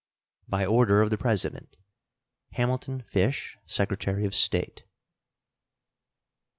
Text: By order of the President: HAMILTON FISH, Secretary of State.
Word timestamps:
By 0.47 0.65
order 0.65 1.03
of 1.03 1.11
the 1.11 1.17
President: 1.19 1.77
HAMILTON 2.53 3.01
FISH, 3.03 3.59
Secretary 3.67 4.25
of 4.25 4.33
State. 4.33 4.83